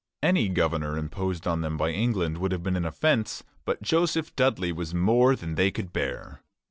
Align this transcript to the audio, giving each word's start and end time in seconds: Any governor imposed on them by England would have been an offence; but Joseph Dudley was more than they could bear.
Any 0.23 0.49
governor 0.49 0.97
imposed 0.97 1.45
on 1.45 1.61
them 1.61 1.77
by 1.77 1.91
England 1.91 2.39
would 2.39 2.51
have 2.53 2.63
been 2.63 2.75
an 2.75 2.85
offence; 2.85 3.43
but 3.65 3.83
Joseph 3.83 4.35
Dudley 4.35 4.71
was 4.71 4.95
more 4.95 5.35
than 5.35 5.53
they 5.53 5.69
could 5.69 5.93
bear. 5.93 6.41